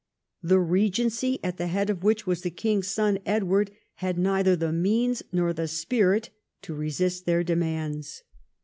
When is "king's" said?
2.49-2.87